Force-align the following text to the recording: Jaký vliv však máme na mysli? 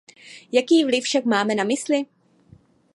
Jaký 0.51 0.83
vliv 0.85 1.03
však 1.03 1.25
máme 1.25 1.55
na 1.55 1.63
mysli? 1.63 2.03